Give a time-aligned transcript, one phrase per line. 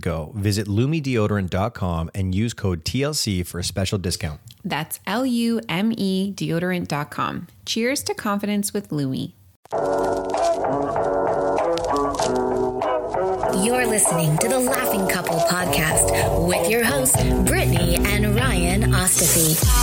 [0.00, 0.32] go.
[0.34, 4.40] Visit lumedeodorant.com and use code TLC for a special discount.
[4.64, 7.46] That's L U M E deodorant.com.
[7.66, 9.32] Cheers to confidence with Lume.
[13.64, 19.79] You're listening to the Laughing Couple podcast with your hosts, Brittany and Ryan Ostafy.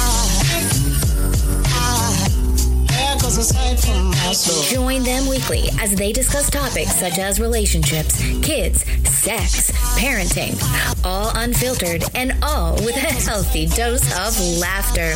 [4.72, 10.56] Join them weekly as they discuss topics such as relationships, kids, sex, parenting,
[11.04, 15.14] all unfiltered and all with a healthy dose of laughter.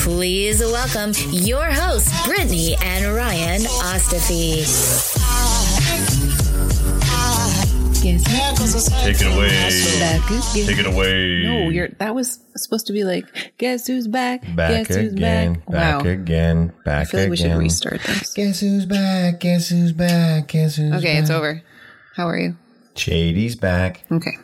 [0.00, 3.62] Please welcome your hosts, Brittany and Ryan
[8.18, 9.50] Take it away.
[10.00, 10.66] Back again.
[10.66, 11.42] Take it away.
[11.44, 14.42] No, you're that was supposed to be like, guess who's back?
[14.54, 15.54] back guess who's again.
[15.54, 15.66] back?
[15.66, 16.10] Back wow.
[16.10, 16.72] again.
[16.80, 18.34] I Back feel like we should restart this.
[18.34, 19.40] Guess who's back?
[19.40, 20.48] Guess who's back?
[20.48, 20.98] Guess who's back?
[20.98, 21.62] Okay, it's over.
[22.16, 22.56] How are you?
[22.96, 24.04] Shady's back.
[24.10, 24.36] Okay.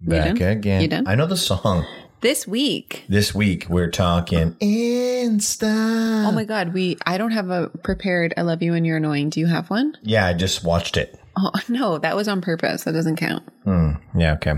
[0.00, 0.82] Back again.
[0.82, 1.06] You done?
[1.06, 1.86] I know the song.
[2.20, 3.04] This week.
[3.08, 6.26] This week we're talking Insta.
[6.26, 9.30] Oh my god, we I don't have a prepared I love you and you're annoying.
[9.30, 9.96] Do you have one?
[10.02, 11.18] Yeah, I just watched it.
[11.36, 12.84] Oh no, that was on purpose.
[12.84, 13.42] That doesn't count.
[13.64, 13.92] Hmm.
[14.16, 14.54] Yeah, okay.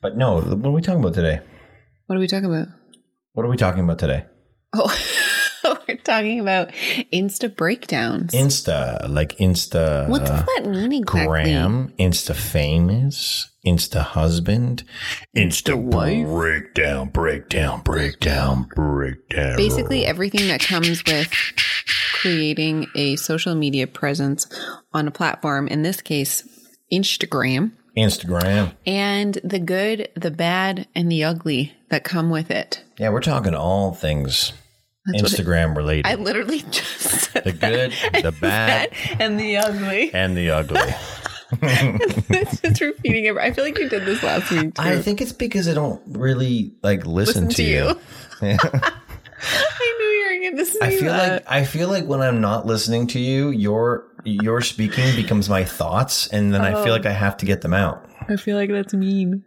[0.00, 1.40] But no, what are we talking about today?
[2.06, 2.68] What are we talking about?
[3.32, 4.24] What are we talking about today?
[4.72, 4.94] Oh
[5.88, 6.68] we're talking about
[7.12, 8.32] Insta breakdowns.
[8.32, 11.26] Insta, like Insta what does that mean exactly?
[11.26, 14.84] gram, Insta famous, Insta husband,
[15.36, 16.26] Insta wife?
[16.26, 19.56] breakdown, breakdown, breakdown, breakdown.
[19.56, 21.32] Basically everything that comes with
[22.20, 24.46] creating a social media presence
[24.92, 26.42] on a platform, in this case,
[26.92, 28.74] Instagram, Instagram.
[28.86, 32.82] and the good, the bad, and the ugly that come with it.
[32.98, 34.52] Yeah, we're talking all things
[35.06, 36.06] what Instagram related.
[36.06, 36.98] I literally just
[37.32, 37.92] said the good,
[38.22, 40.12] the bad, and the ugly.
[40.12, 40.80] and the ugly.
[41.62, 43.36] it's just repeating it.
[43.38, 44.82] I feel like you did this last week too.
[44.82, 47.62] I think it's because I don't really like listen, Listen to, to
[48.42, 48.48] you.
[48.50, 48.56] you.
[49.42, 51.32] I knew you were going to say I feel that.
[51.32, 55.64] like I feel like when I'm not listening to you, your your speaking becomes my
[55.64, 56.84] thoughts, and then I Oh.
[56.84, 58.04] feel like I have to get them out.
[58.28, 59.44] I feel like that's mean.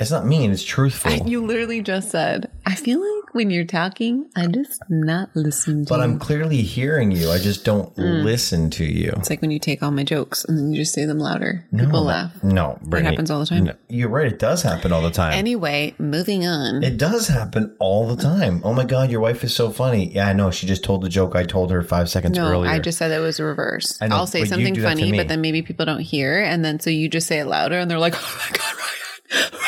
[0.00, 1.10] It's not mean; it's truthful.
[1.28, 5.88] You literally just said, I feel like when you're talking, I just not listen to
[5.88, 6.02] but you.
[6.04, 7.28] I'm clearly hearing you.
[7.32, 8.22] I just don't Mm.
[8.22, 9.12] listen to you.
[9.16, 11.66] it's like when you take all my jokes and then you just say them louder.
[11.76, 12.30] People laugh.
[12.44, 13.64] No, Brittany, happens all the time.
[13.64, 14.28] no, you're right.
[14.28, 15.32] It does happen all the time.
[15.32, 16.84] Anyway, moving on.
[16.84, 18.60] it does happen all the time.
[18.62, 20.12] Oh my god, your wife is so funny.
[20.14, 20.52] Yeah, I know.
[20.52, 22.70] She just told the joke I told her five seconds no, earlier.
[22.70, 23.98] I just said it was reverse.
[24.00, 26.40] I know, I'll say something do that to funny, but then maybe people don't hear,
[26.40, 29.52] and then so you just say it louder, and they're like, "Oh my god, Ryan,
[29.52, 29.62] Ryan!"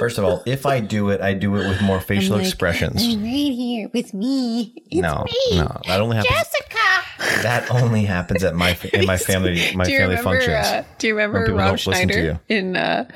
[0.00, 3.06] First of all, if I do it, I do it with more facial like, expressions.
[3.06, 4.72] right here with me.
[4.90, 6.34] It's no, me, no, that only happens.
[6.34, 7.42] Jessica.
[7.42, 10.66] That only happens at my in my family my family remember, functions.
[10.66, 13.08] Uh, do you remember Rob Schneider in uh,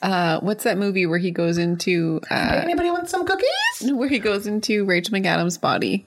[0.00, 3.92] uh, what's that movie where he goes into uh, Anybody want some cookies?
[3.92, 6.06] where he goes into Rachel McAdams' body?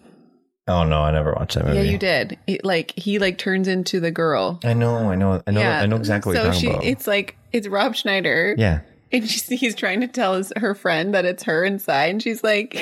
[0.67, 1.77] Oh no, I never watched that movie.
[1.77, 2.39] Yeah, you did.
[2.47, 4.59] It, like he like turns into the girl.
[4.63, 6.83] I know, I know, I know, yeah, I know exactly so what you're she, about.
[6.83, 8.55] It's like it's Rob Schneider.
[8.57, 8.79] yeah,
[9.11, 12.43] and she's, he's trying to tell his, her friend that it's her inside, and she's
[12.43, 12.73] like,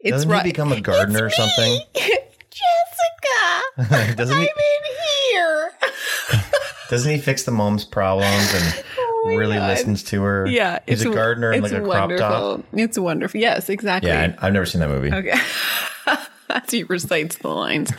[0.00, 1.72] "It's doesn't Ro- he become a gardener or something?
[1.72, 1.86] me,
[2.50, 4.48] Jessica, doesn't I'm he?
[4.48, 5.70] in here."
[6.88, 9.70] Doesn't he fix the mom's problems and oh my really God.
[9.70, 10.46] listens to her?
[10.46, 12.28] Yeah, he's a gardener in it's like a crop wonderful.
[12.58, 12.64] top.
[12.74, 13.40] It's wonderful.
[13.40, 14.08] Yes, exactly.
[14.10, 15.12] Yeah, I, I've never seen that movie.
[15.12, 15.34] Okay.
[16.48, 17.90] As he recites the lines.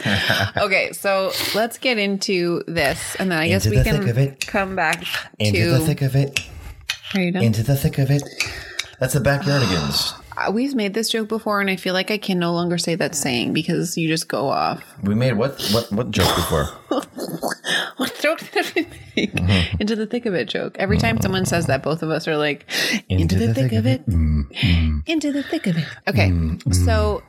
[0.56, 4.18] okay, so let's get into this, and then I guess Into we can thick of
[4.18, 4.48] it.
[4.48, 5.04] come back
[5.38, 5.72] Into to.
[5.72, 6.40] the thick of it.
[7.16, 7.44] Are you done?
[7.44, 8.24] Into the thick of it.
[9.00, 10.20] That's the backyardigans.
[10.38, 12.96] Uh, We've made this joke before, and I feel like I can no longer say
[12.96, 14.84] that saying because you just go off.
[15.04, 16.66] we made what what what joke before?
[17.98, 19.34] what joke did we make.
[19.34, 19.78] Mm-hmm.
[19.80, 20.76] Into the thick of it joke.
[20.80, 21.24] Every time mm-hmm.
[21.24, 22.66] someone says that, both of us are like,
[23.10, 24.08] into, the, thick, of it.
[24.08, 25.00] Mm-hmm.
[25.06, 25.86] Into the thick of it.
[26.08, 26.32] Okay.
[26.72, 27.24] So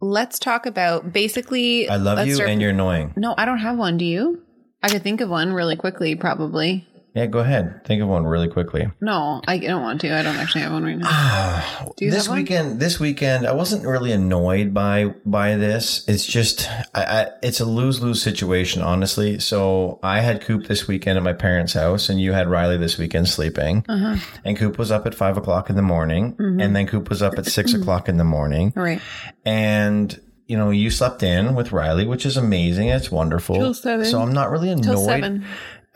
[0.00, 1.88] let's talk about basically.
[1.88, 3.12] I love you start- and you're annoying.
[3.16, 3.98] No, I don't have one.
[3.98, 4.42] Do you?
[4.82, 6.86] I could think of one really quickly, probably.
[7.14, 7.84] Yeah, go ahead.
[7.84, 8.88] Think of one really quickly.
[9.00, 10.14] No, I don't want to.
[10.16, 11.92] I don't actually have one right now.
[11.98, 16.06] You this weekend, this weekend, I wasn't really annoyed by by this.
[16.06, 19.40] It's just, I, I, it's a lose lose situation, honestly.
[19.40, 22.98] So I had Coop this weekend at my parents' house, and you had Riley this
[22.98, 23.84] weekend sleeping.
[23.88, 24.16] Uh-huh.
[24.44, 26.60] And Coop was up at five o'clock in the morning, Mm-hmm.
[26.60, 29.00] and then Coop was up at six o'clock in the morning, right.
[29.44, 30.20] and.
[30.50, 32.88] You know, you slept in with Riley, which is amazing.
[32.88, 33.74] It's wonderful.
[33.74, 35.42] So I'm not really annoyed.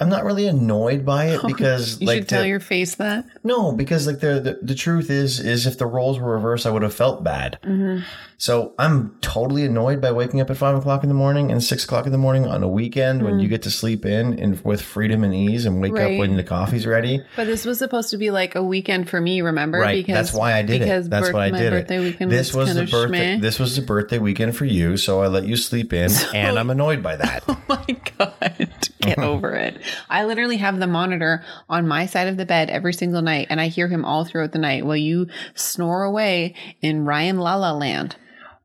[0.03, 3.25] I'm not really annoyed by it because, You like, should tell the- your face that.
[3.45, 6.71] no, because like the, the the truth is is if the roles were reversed, I
[6.71, 7.59] would have felt bad.
[7.65, 8.05] Mm-hmm.
[8.39, 11.85] So I'm totally annoyed by waking up at five o'clock in the morning and six
[11.85, 14.83] o'clock in the morning on a weekend when you get to sleep in and with
[14.83, 15.93] freedom and ease and wake.
[15.93, 16.15] Right.
[16.15, 17.23] up when the coffee's ready.
[17.37, 19.79] But this was supposed to be like a weekend for me, remember?
[19.79, 20.05] Right.
[20.05, 21.11] That's why I did because it.
[21.11, 22.01] That's birth- why I did it.
[22.01, 23.37] weekend This was kind the birthday.
[23.37, 23.41] schmeh.
[23.41, 26.71] This was the birthday weekend for you, so I let you sleep in, and I'm
[26.71, 27.45] annoyed by that.
[27.53, 28.72] Oh my god.
[29.03, 29.31] Get uh-huh.
[29.31, 29.81] over it.
[30.09, 33.61] I literally have the monitor on my side of the bed every single night and
[33.61, 37.73] I hear him all throughout the night while you snore away in Ryan La La
[37.73, 38.17] Land.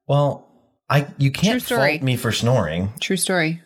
[0.08, 0.46] well,
[0.90, 2.94] I you can't fault me for snoring.
[3.02, 3.62] True story.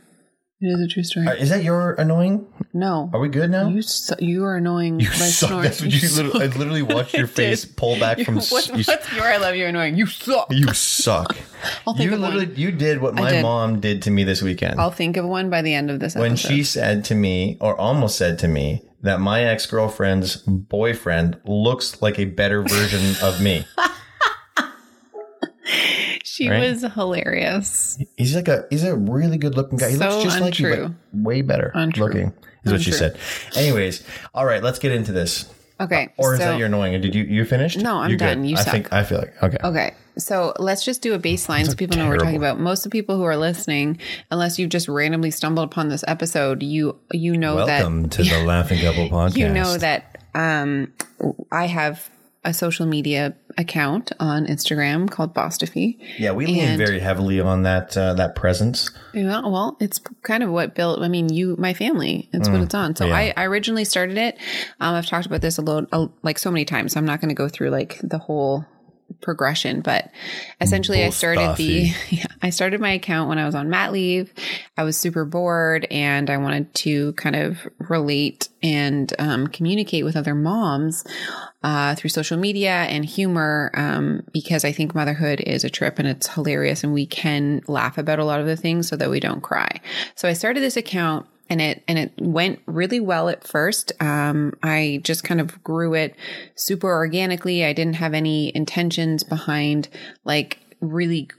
[0.64, 1.26] It is a true story.
[1.28, 2.46] Uh, is that your annoying?
[2.72, 3.10] no.
[3.14, 3.68] Are we good now?
[3.68, 5.50] You su- you are annoying You by suck.
[5.50, 5.64] snoring.
[5.64, 6.44] That's what you, literally.
[6.46, 8.36] I literally watched your face pull back from.
[8.50, 9.96] What's, you, what's your I love you annoying?
[9.98, 10.48] You suck.
[10.52, 11.36] you suck.
[11.88, 12.56] I'll think You of one.
[12.56, 13.42] you did what my did.
[13.42, 16.14] mom did to me this weekend I'll think of one by the end of this
[16.16, 16.48] when episode.
[16.48, 22.04] she said to me, or almost said to me, that my ex girlfriend's boyfriend looks
[22.04, 23.66] like a better version of me.
[26.44, 26.70] She right?
[26.72, 27.98] was hilarious.
[28.18, 29.90] He's like a he's a really good looking guy.
[29.90, 30.96] He So looks just like you, untrue.
[31.14, 32.06] but way better Untrue.
[32.06, 32.34] looking.
[32.64, 33.18] Is what she said.
[33.56, 34.04] Anyways,
[34.36, 35.52] all right, let's get into this.
[35.80, 36.10] Okay.
[36.18, 37.00] Or is so, that your annoying?
[37.02, 37.80] Did you you finished?
[37.80, 38.26] No, I'm You're good.
[38.36, 38.46] done.
[38.46, 38.72] You I suck.
[38.72, 39.58] think I feel like okay.
[39.64, 42.60] Okay, so let's just do a baseline so people know what we're talking about.
[42.60, 43.98] Most of the people who are listening,
[44.30, 48.44] unless you've just randomly stumbled upon this episode, you you know Welcome that to the
[48.44, 49.38] Laughing Couple podcast.
[49.38, 50.94] you know that um,
[51.52, 52.08] I have
[52.44, 55.98] a social media account on Instagram called Bosstofe.
[56.18, 58.90] Yeah, we lean very heavily on that uh, that presence.
[59.14, 61.02] Yeah, well, it's kind of what built.
[61.02, 62.30] I mean, you, my family.
[62.34, 62.96] It's what it's on.
[62.96, 63.16] So Mm, yeah.
[63.16, 64.38] I, I originally started it.
[64.80, 66.94] Um, I've talked about this a little, a, like so many times.
[66.94, 68.66] So I'm not going to go through like the whole
[69.22, 70.12] progression, but
[70.60, 71.92] essentially, I started the.
[72.10, 74.34] Yeah, I started my account when I was on mat leave.
[74.78, 80.16] I was super bored, and I wanted to kind of relate and um, communicate with
[80.16, 81.04] other moms
[81.64, 86.08] uh, through social media and humor um, because I think motherhood is a trip and
[86.08, 89.20] it's hilarious and we can laugh about a lot of the things so that we
[89.20, 89.80] don't cry.
[90.16, 93.92] So I started this account and it and it went really well at first.
[94.00, 96.16] Um, I just kind of grew it
[96.56, 97.66] super organically.
[97.66, 99.90] I didn't have any intentions behind
[100.24, 101.30] like really.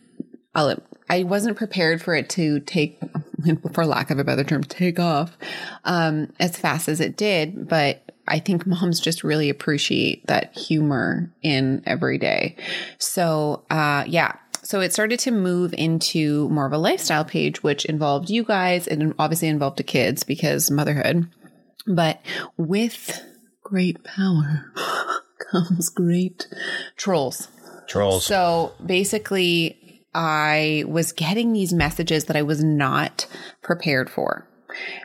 [1.08, 2.98] I wasn't prepared for it to take,
[3.72, 5.36] for lack of a better term, take off
[5.84, 7.68] um, as fast as it did.
[7.68, 12.56] But I think moms just really appreciate that humor in every day.
[12.98, 14.36] So, uh, yeah.
[14.62, 18.86] So it started to move into more of a lifestyle page, which involved you guys.
[18.86, 21.28] It obviously involved the kids because motherhood.
[21.86, 22.20] But
[22.56, 23.20] with
[23.62, 24.72] great power
[25.50, 26.46] comes great
[26.96, 27.48] trolls.
[27.88, 28.24] Trolls.
[28.24, 33.26] So basically, I was getting these messages that I was not
[33.62, 34.48] prepared for.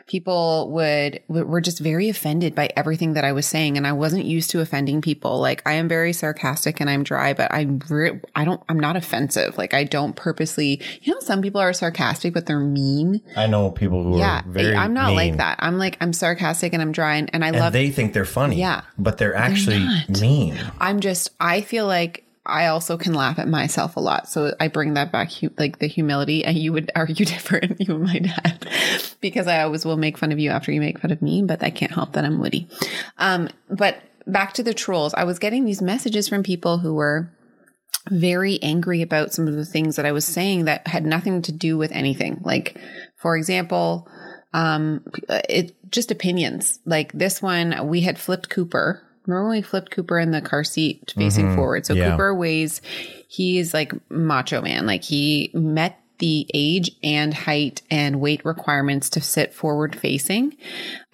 [0.06, 4.24] People would were just very offended by everything that I was saying, and I wasn't
[4.24, 5.40] used to offending people.
[5.40, 8.96] Like I am very sarcastic and I'm dry, but I'm re- I don't I'm not
[8.96, 9.58] offensive.
[9.58, 10.80] Like I don't purposely.
[11.02, 13.20] You know, some people are sarcastic, but they're mean.
[13.36, 15.58] I know people who Yeah, are very I'm not like that.
[15.60, 18.24] I'm like I'm sarcastic and I'm dry, and, and I And love they think they're
[18.24, 18.56] funny.
[18.56, 18.82] Yeah.
[18.98, 20.20] But they're actually not.
[20.20, 20.58] mean.
[20.80, 24.28] I'm just, I feel like I also can laugh at myself a lot.
[24.28, 26.44] So I bring that back, like the humility.
[26.44, 28.66] And you would argue different, you and my dad,
[29.20, 31.62] because I always will make fun of you after you make fun of me, but
[31.62, 32.68] I can't help that I'm witty.
[33.18, 37.30] Um, but back to the trolls, I was getting these messages from people who were
[38.10, 41.52] very angry about some of the things that I was saying that had nothing to
[41.52, 42.40] do with anything.
[42.42, 42.80] Like,
[43.16, 44.08] for example,
[44.52, 46.80] um, it just opinions.
[46.84, 49.02] Like this one, we had flipped Cooper.
[49.28, 51.84] Remember when we flipped Cooper in the car seat facing forward?
[51.84, 52.10] So Yeah.
[52.12, 52.80] Cooper weighs,
[53.28, 54.86] he is like macho man.
[54.86, 60.56] Like he met the age and height and weight requirements to sit forward facing.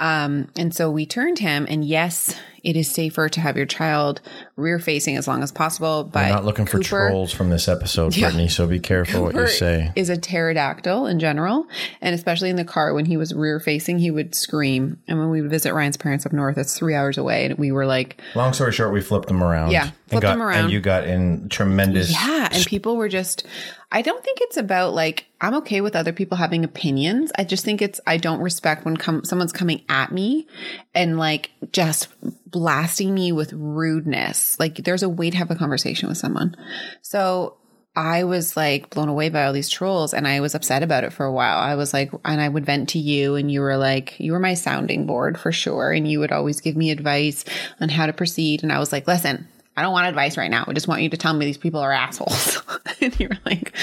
[0.00, 4.20] Um, and so we turned him and yes, it is safer to have your child
[4.56, 6.04] rear facing as long as possible.
[6.04, 8.28] But We're not looking for trolls from this episode, Yeah.
[8.28, 8.48] Brittany.
[8.48, 9.92] So be careful what you say.
[9.94, 11.66] Is a pterodactyl in general,
[12.00, 14.98] and especially in the car when he was rear facing, he would scream.
[15.06, 17.70] And when we would visit Ryan's parents up north, it's three hours away, and we
[17.70, 19.70] were like, Long story short, we flipped them around.
[19.70, 20.64] Yeah, and flipped got, them around.
[20.64, 22.10] and you got in tremendous.
[22.12, 23.44] Yeah, and people were just
[23.92, 27.30] I don't think it's about like I'm okay with other people having opinions.
[27.36, 30.46] I just think it's I don't respect when someone's coming at me
[30.94, 32.08] and like just
[32.50, 34.58] blasting me with rudeness.
[34.58, 36.56] Like there's a way to have a conversation with someone.
[37.02, 37.58] So
[37.94, 41.12] I was like blown away by all these trolls and I was upset about it
[41.12, 41.58] for a while.
[41.58, 44.40] I was like, and I would vent to you and you were like, you were
[44.40, 45.92] my sounding board for sure.
[45.92, 47.44] And you would always give me advice
[47.82, 48.62] on how to proceed.
[48.62, 49.46] And I was like, listen,
[49.76, 50.64] I don't want advice right now.
[50.66, 52.62] I just want you to tell me these people are assholes.
[53.00, 53.74] and you're like,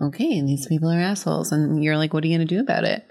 [0.00, 1.52] okay, and these people are assholes.
[1.52, 3.10] And you're like, what are you going to do about it?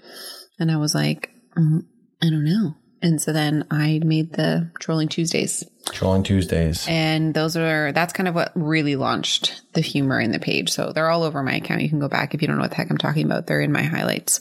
[0.58, 1.84] And I was like, mm,
[2.22, 2.74] I don't know.
[3.02, 5.62] And so then I made the Trolling Tuesdays
[5.92, 6.86] Trolling Tuesdays.
[6.88, 10.92] and those are that's kind of what really launched the humor in the page so
[10.92, 12.76] they're all over my account you can go back if you don't know what the
[12.76, 14.40] heck i'm talking about they're in my highlights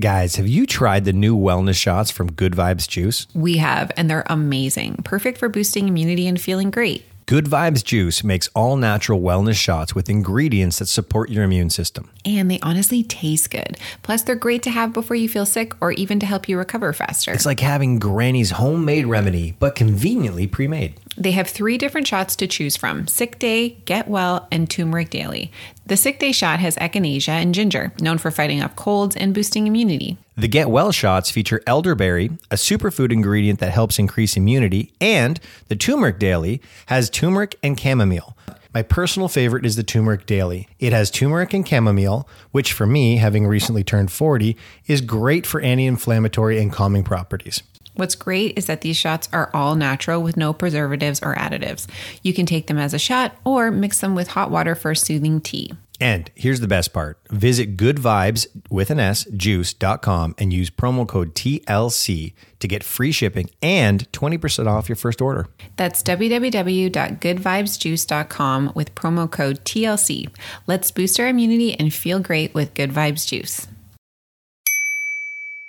[0.00, 3.26] Guys, have you tried the new wellness shots from Good Vibes Juice?
[3.34, 8.24] we have and they're amazing perfect for boosting immunity and feeling great Good Vibes Juice
[8.24, 12.08] makes all natural wellness shots with ingredients that support your immune system.
[12.24, 15.92] and they honestly taste good plus they're great to have before you feel sick or
[15.92, 20.68] even to help you recover faster It's like having Granny's homemade remedy, but conveniently pre
[20.68, 20.94] made.
[21.18, 25.52] They have three different shots to choose from Sick Day, Get Well, and Turmeric Daily.
[25.84, 29.66] The Sick Day shot has echinacea and ginger, known for fighting off colds and boosting
[29.66, 30.16] immunity.
[30.38, 35.74] The Get Well shots feature elderberry, a superfood ingredient that helps increase immunity, and the
[35.74, 38.36] Turmeric Daily has turmeric and chamomile.
[38.72, 40.68] My personal favorite is the Turmeric Daily.
[40.78, 45.60] It has turmeric and chamomile, which for me, having recently turned 40, is great for
[45.60, 47.64] anti inflammatory and calming properties.
[47.94, 51.88] What's great is that these shots are all natural with no preservatives or additives.
[52.22, 54.96] You can take them as a shot or mix them with hot water for a
[54.96, 55.72] soothing tea.
[56.00, 61.34] And here's the best part visit goodvibes with an S juice.com and use promo code
[61.34, 65.46] TLC to get free shipping and 20% off your first order.
[65.76, 70.30] That's www.goodvibesjuice.com with promo code TLC.
[70.66, 73.66] Let's boost our immunity and feel great with Good Vibes Juice.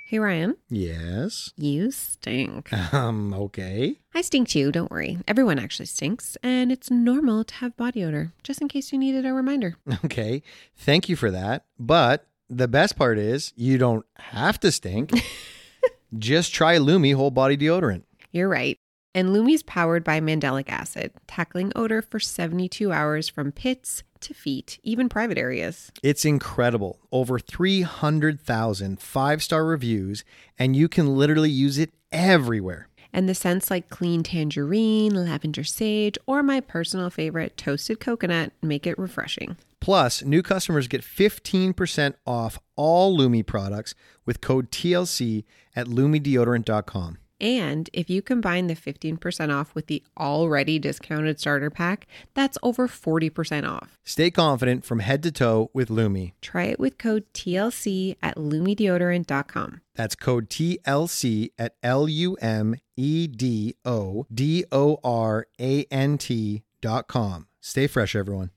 [0.10, 1.54] Hey, Ryan, Yes.
[1.56, 2.74] you stink.
[2.92, 4.00] Um, okay.
[4.16, 5.20] I stink too, don't worry.
[5.28, 9.24] Everyone actually stinks, and it's normal to have body odor, just in case you needed
[9.24, 9.76] a reminder.
[10.06, 10.42] Okay.
[10.76, 11.66] Thank you for that.
[11.78, 15.12] But the best part is you don't have to stink.
[16.18, 18.02] Just try Lume whole body deodorant.
[18.32, 18.78] You're right.
[19.14, 24.80] And Lume's powered by mandelic acid, tackling odor for 72 hours from pits to feet,
[24.84, 25.92] even private areas.
[26.04, 27.00] It's incredible.
[27.12, 30.24] Over 300,000 five star reviews,
[30.58, 32.88] and you can literally use it everywhere.
[33.12, 38.86] And the scents like clean tangerine, lavender sage, or my personal favorite, toasted coconut, make
[38.86, 39.58] it refreshing.
[39.80, 43.96] Plus, new customers get 15% off all Lume products
[44.26, 45.46] with code TLC
[45.76, 47.18] at lumedeodorant.com.
[47.42, 52.88] And if you combine the 15% off with the already discounted starter pack, that's over
[52.88, 53.98] 40% off.
[54.04, 56.34] Stay confident from head to toe with Lume.
[56.42, 59.82] Try it with code TLC at lumedeodorant.com.
[59.96, 66.18] That's code TLC at L U M E D O D O R A N
[66.18, 67.48] T dot com.
[67.62, 68.52] Stay fresh, everyone.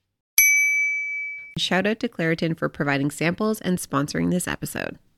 [1.58, 4.98] Shout out to Claritin for providing samples and sponsoring this episode.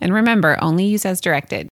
[0.00, 1.68] And remember, only use as directed.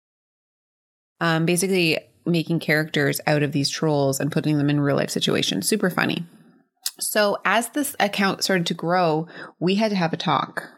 [1.19, 5.67] Um, basically, making characters out of these trolls and putting them in real life situations.
[5.67, 6.25] Super funny.
[7.01, 9.27] So as this account started to grow,
[9.59, 10.69] we had to have a talk.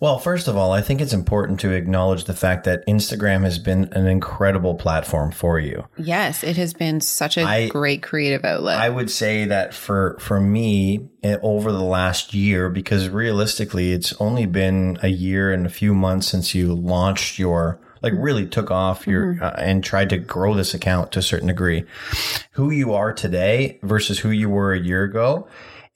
[0.00, 3.58] Well, first of all, I think it's important to acknowledge the fact that Instagram has
[3.58, 5.86] been an incredible platform for you.
[5.96, 8.78] Yes, it has been such a I- great creative outlet.
[8.78, 14.12] I would say that for for me eh, over the last year, because realistically, it's
[14.20, 18.70] only been a year and a few months since you launched your like really took
[18.70, 21.84] off your uh, and tried to grow this account to a certain degree.
[22.52, 25.48] Who you are today versus who you were a year ago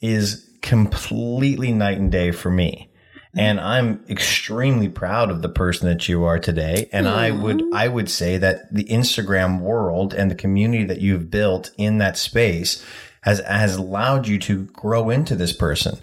[0.02, 2.90] is completely night and day for me.
[3.34, 6.90] And I'm extremely proud of the person that you are today.
[6.92, 11.30] And I would, I would say that the Instagram world and the community that you've
[11.30, 12.84] built in that space
[13.22, 16.02] has, has allowed you to grow into this person.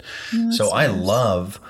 [0.50, 1.60] so I love,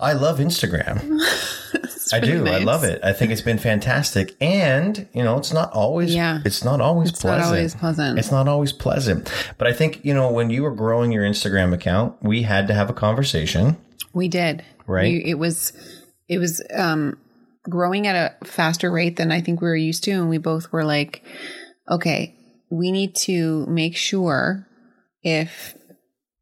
[0.00, 1.20] I love Instagram.
[2.12, 2.46] I do.
[2.48, 3.00] I love it.
[3.04, 4.34] I think it's been fantastic.
[4.40, 6.40] And, you know, it's not always, Yeah.
[6.44, 7.54] it's not always It's not pleasant.
[7.56, 8.18] always pleasant.
[8.18, 9.32] It's not always pleasant.
[9.58, 12.74] But I think, you know, when you were growing your Instagram account, we had to
[12.74, 13.76] have a conversation.
[14.12, 14.64] we did.
[14.88, 15.22] Right.
[15.24, 15.72] We- it was
[16.28, 17.16] it was um
[17.68, 20.72] growing at a faster rate than I think we were used to and we both
[20.72, 21.22] were like,
[21.88, 22.34] okay,
[22.70, 24.66] we need to make sure
[25.22, 25.74] if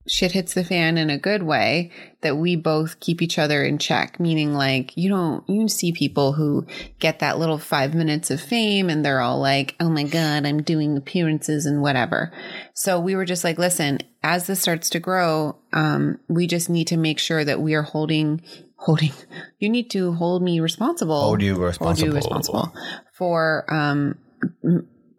[0.08, 1.90] shit hits the fan in a good way
[2.22, 4.18] that we both keep each other in check.
[4.18, 6.66] Meaning like you don't you see people who
[6.98, 10.62] get that little 5 minutes of fame and they're all like oh my god I'm
[10.62, 12.32] doing appearances and whatever.
[12.74, 16.88] So we were just like listen as this starts to grow um we just need
[16.88, 18.42] to make sure that we are holding
[18.76, 19.12] holding
[19.58, 21.20] you need to hold me responsible.
[21.20, 22.74] Hold you responsible hold you responsible.
[23.16, 24.18] for um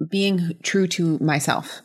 [0.09, 1.81] being true to myself.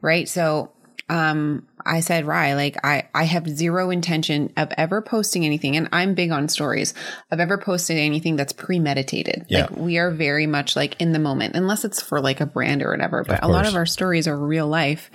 [0.00, 0.28] Right?
[0.28, 0.72] So
[1.08, 5.88] um i said rye like i i have zero intention of ever posting anything and
[5.92, 6.94] i'm big on stories
[7.30, 9.46] of ever posting anything that's premeditated.
[9.48, 9.62] Yeah.
[9.62, 12.82] like we are very much like in the moment unless it's for like a brand
[12.82, 15.10] or whatever but a lot of our stories are real life.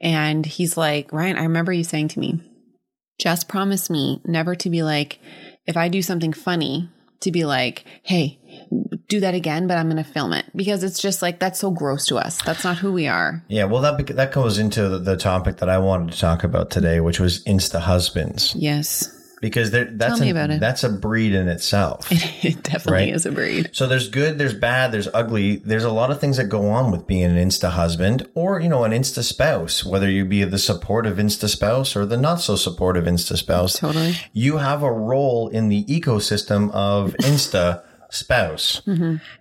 [0.00, 2.40] And he's like ryan i remember you saying to me
[3.20, 5.18] just promise me never to be like
[5.66, 6.88] if i do something funny
[7.20, 8.40] to be like hey
[9.12, 11.70] do that again but i'm going to film it because it's just like that's so
[11.70, 14.98] gross to us that's not who we are Yeah, well, that that goes into the,
[14.98, 19.72] the topic that I wanted to talk about today, which was Insta husbands, yes because
[19.72, 22.06] there, that's a, that's a breed in itself.
[22.12, 23.08] it definitely Right.
[23.12, 25.56] is a breed So there's good, there's bad, there's ugly.
[25.56, 28.68] There's a lot of things that go on with being an Insta husband or, you
[28.68, 32.54] know, an Insta spouse, whether you be the supportive Insta spouse or the not so
[32.54, 33.80] supportive Insta spouse.
[33.80, 34.14] Totally.
[34.32, 37.82] You have a role in the ecosystem of Insta
[38.12, 38.82] spouse.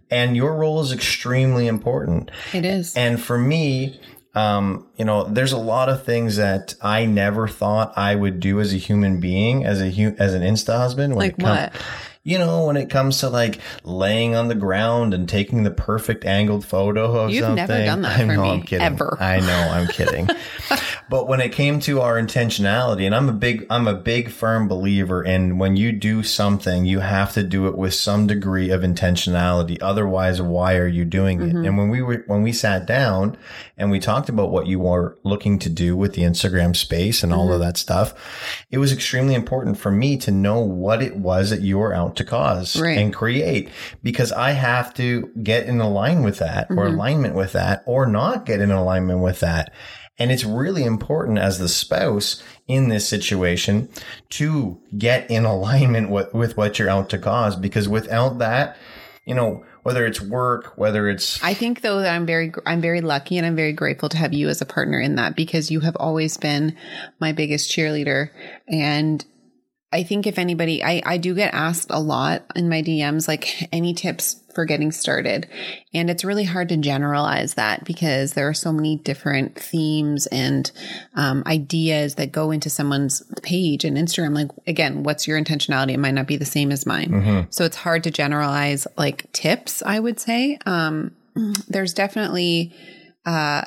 [0.09, 2.31] And your role is extremely important.
[2.53, 3.99] it is And for me,
[4.33, 8.59] um, you know, there's a lot of things that I never thought I would do
[8.61, 11.15] as a human being, as a hu- as an Insta husband.
[11.15, 11.73] When Like what?
[12.23, 16.23] You know, when it comes to like laying on the ground and taking the perfect
[16.23, 17.55] angled photo of You've something.
[17.55, 18.85] never done that I for know, me, I'm kidding.
[18.85, 19.17] ever.
[19.19, 20.29] I know, I'm kidding.
[21.09, 24.67] but when it came to our intentionality, and I'm a big, I'm a big firm
[24.67, 28.81] believer in when you do something, you have to do it with some degree of
[28.81, 29.79] intentionality.
[29.81, 31.45] Otherwise, why are you doing it?
[31.45, 31.65] Mm-hmm.
[31.65, 33.35] And when we were, when we sat down
[33.77, 37.33] and we talked about what you were looking to do with the Instagram space and
[37.33, 37.63] all of mm-hmm.
[37.63, 38.13] that stuff,
[38.69, 42.10] it was extremely important for me to know what it was that you were out
[42.15, 42.97] to cause Right.
[42.97, 43.69] and create
[44.03, 46.95] because I have to get in line with that or mm-hmm.
[46.95, 49.73] alignment with that or not get in alignment with that.
[50.17, 53.89] And it's really important as the spouse in this situation
[54.29, 58.77] to get in alignment with, with what you're out to cause because without that,
[59.25, 63.01] you know, whether it's work, whether it's I think though that I'm very I'm very
[63.01, 65.79] lucky and I'm very grateful to have you as a partner in that because you
[65.79, 66.75] have always been
[67.19, 68.29] my biggest cheerleader
[68.67, 69.25] and
[69.93, 73.67] I think if anybody I I do get asked a lot in my DMs like
[73.73, 75.47] any tips for getting started?
[75.93, 80.69] And it's really hard to generalize that because there are so many different themes and
[81.15, 84.33] um, ideas that go into someone's page and Instagram.
[84.33, 85.93] Like again what's your intentionality?
[85.93, 87.11] It might not be the same as mine.
[87.49, 90.57] So it's hard to generalize like tips I would say.
[90.65, 91.15] Um
[91.67, 92.73] there's definitely
[93.25, 93.65] uh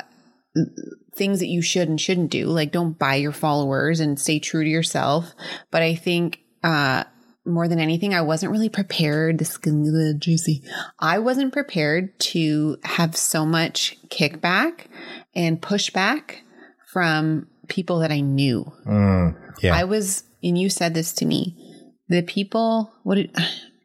[1.14, 4.64] things that you should and shouldn't do like don't buy your followers and stay true
[4.64, 5.33] to yourself
[5.70, 7.05] but i think uh
[7.46, 10.62] more than anything i wasn't really prepared this is a little juicy
[10.98, 14.87] i wasn't prepared to have so much kickback
[15.35, 16.37] and pushback
[16.92, 18.64] from people that i knew
[19.62, 19.74] yeah.
[19.74, 21.57] i was and you said this to me
[22.09, 23.35] the people what did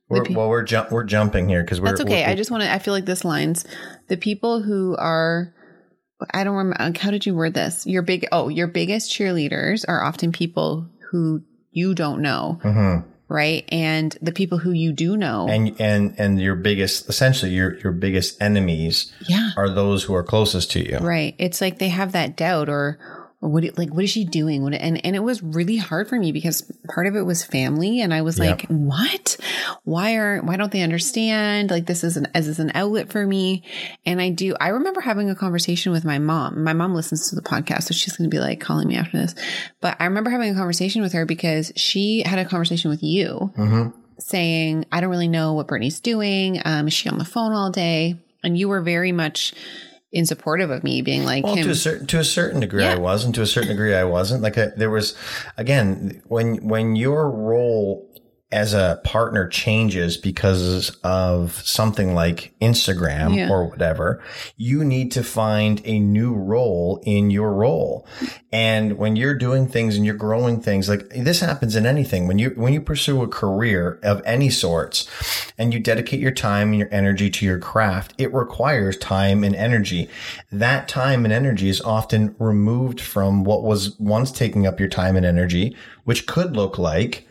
[0.09, 2.23] we're, well, we're we're jumping here because we're that's okay.
[2.23, 2.71] we're- I just want to.
[2.71, 3.65] I feel like this lines
[4.07, 5.53] the people who are.
[6.33, 6.99] I don't remember.
[6.99, 7.85] How did you word this?
[7.85, 8.27] Your big.
[8.31, 13.07] Oh, your biggest cheerleaders are often people who you don't know, mm-hmm.
[13.27, 13.63] right?
[13.69, 17.93] And the people who you do know, and and and your biggest essentially your your
[17.93, 20.97] biggest enemies yeah, are those who are closest to you.
[20.97, 21.35] right.
[21.37, 22.99] It's like they have that doubt or
[23.41, 24.63] what like what is she doing?
[24.63, 28.01] What, and and it was really hard for me because part of it was family
[28.01, 29.37] and i was like what?
[29.85, 31.71] Why are why don't they understand?
[31.71, 33.63] Like this is an as is an outlet for me.
[34.05, 36.63] And i do i remember having a conversation with my mom.
[36.63, 39.17] My mom listens to the podcast so she's going to be like calling me after
[39.17, 39.35] this.
[39.79, 43.53] But i remember having a conversation with her because she had a conversation with you
[44.19, 46.61] saying i don't really know what brittany's doing.
[46.65, 48.17] Um, is she on the phone all day?
[48.43, 49.53] And you were very much
[50.11, 52.83] in supportive of me being like Well, him to a certain to a certain degree,
[52.83, 54.41] I was, and to a certain degree, I wasn't.
[54.41, 55.15] Like there was,
[55.57, 58.08] again, when when your role
[58.51, 63.49] as a partner changes because of something like Instagram Yeah.
[63.49, 64.23] or whatever,
[64.57, 68.07] you need to find a new role in your role.
[68.51, 72.27] And when you're doing things and you're growing things, like this happens in anything.
[72.27, 75.07] When you when you pursue a career of any sorts
[75.59, 79.55] and you dedicate your time and your energy to your craft, it requires time and
[79.55, 80.09] energy.
[80.51, 85.15] That time and energy is often removed from what was once taking up your time
[85.15, 87.27] and energy, which could look like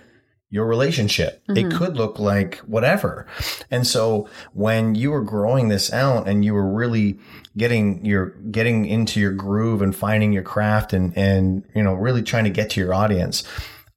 [0.50, 1.42] your relationship.
[1.48, 1.76] It mm-hmm.
[1.76, 3.26] could look like whatever.
[3.70, 7.18] And so when you were growing this out and you were really
[7.56, 12.22] getting your getting into your groove and finding your craft and and you know really
[12.22, 13.44] trying to get to your audience,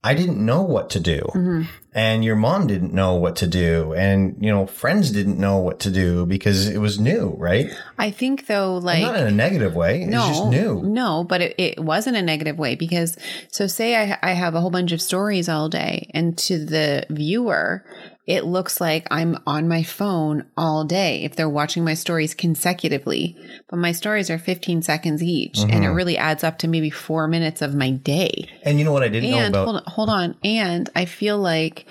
[0.03, 1.19] I didn't know what to do.
[1.19, 1.61] Mm-hmm.
[1.93, 5.81] And your mom didn't know what to do and you know friends didn't know what
[5.81, 7.69] to do because it was new, right?
[7.97, 10.03] i think though like Not in a negative way.
[10.03, 10.81] It's just new.
[10.81, 13.17] No, but it, it wasn't a negative way because
[13.51, 17.05] so say I, I have a whole bunch of stories all day and to the
[17.09, 17.83] viewer,
[18.27, 23.35] it looks like I'm on my phone all day if they're watching my stories consecutively.
[23.69, 25.83] But my stories are 15 seconds each and Mm-hmm.
[25.83, 28.47] it really adds up to maybe four minutes of my day.
[28.63, 30.35] And you know what I didn't know about hold on, hold on.
[30.43, 31.85] And I feel like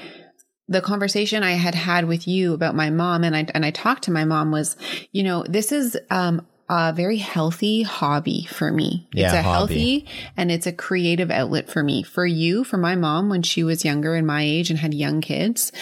[0.69, 4.05] the conversation I had had with you about my mom and I and I talked
[4.05, 4.77] to my mom was,
[5.11, 9.09] you know, this is um a very healthy hobby for me.
[9.13, 9.75] it's Yeah, a hobby.
[9.75, 10.07] healthy
[10.37, 12.05] and it's a creative outlet for me.
[12.05, 15.21] For you, for my mom when she was younger and my age and had young
[15.21, 15.73] kids,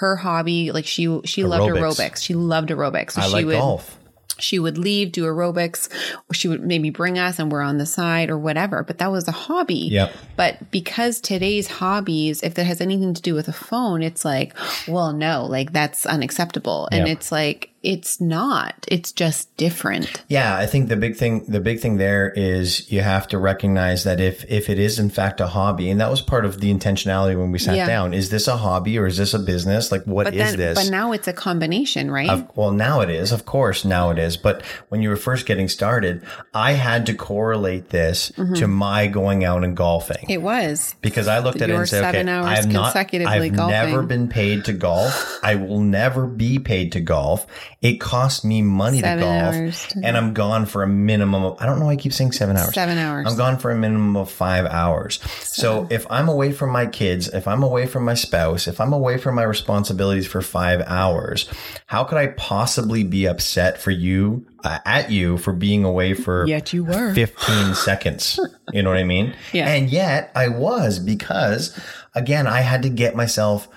[0.00, 1.98] her hobby like she she loved Aerobics.
[1.98, 2.22] aerobics.
[2.22, 3.12] She loved aerobics.
[3.12, 3.98] So I she like would golf.
[4.38, 5.88] she would leave, do aerobics,
[6.30, 8.84] or she would maybe bring us and we're on the side or whatever.
[8.84, 9.88] But that was a hobby.
[9.90, 10.12] Yep.
[10.36, 14.52] But because today's hobbies, if that has anything to do with a phone, it's like,
[14.86, 16.88] well, no, like that's unacceptable.
[16.92, 17.16] And Yep.
[17.16, 18.74] it's like, it's not.
[18.88, 20.22] It's just different.
[20.28, 24.02] Yeah, I think the big thing the big thing there is you have to recognize
[24.04, 26.74] that if if it is in fact a hobby, and that was part of the
[26.74, 27.86] intentionality when we sat Yeah.
[27.86, 29.92] down, is this a hobby or is this a business?
[29.92, 30.74] Like what is But then, this?
[30.84, 32.28] but now it's a combination, right?
[32.28, 34.36] Of- well, now it is, of course, now it is.
[34.36, 36.22] But when you were first getting started,
[36.52, 40.30] I had to correlate this to my going out and golfing Mm-hmm.
[40.32, 40.94] it was.
[41.02, 43.12] because I looked at it Your and said, seven okay, hours I have not, I've
[43.54, 43.68] golfing.
[43.70, 45.38] never been paid to golf.
[45.42, 47.46] I will never be paid to golf.
[47.82, 51.60] It costs me money Seven to golf, hours and I'm gone for a minimum of.
[51.60, 51.86] I don't know.
[51.86, 52.72] why I keep saying seven hours.
[52.74, 53.26] Seven hours.
[53.28, 55.20] I'm gone for a minimum of five hours.
[55.42, 58.94] So if I'm away from my kids, if I'm away from my spouse, if I'm
[58.94, 61.50] away from my responsibilities for five hours,
[61.86, 66.46] how could I possibly be upset for you uh, at you for being away for
[66.46, 67.14] Yet you were.
[67.14, 68.40] 15 seconds.
[68.72, 69.34] You know what I mean?
[69.52, 69.68] Yeah.
[69.68, 71.78] And yet I was because
[72.14, 73.68] again, I had to get myself